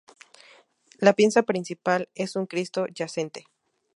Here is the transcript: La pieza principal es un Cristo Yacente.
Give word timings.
La 0.97 1.13
pieza 1.13 1.43
principal 1.43 2.09
es 2.15 2.35
un 2.35 2.47
Cristo 2.47 2.87
Yacente. 2.87 3.45